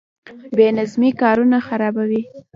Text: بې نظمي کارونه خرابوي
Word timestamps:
بې 0.57 0.67
نظمي 0.77 1.11
کارونه 1.21 1.57
خرابوي 1.67 2.21